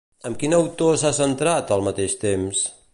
[0.29, 2.69] Amb quin autor s'ha centrat, al mateix temps?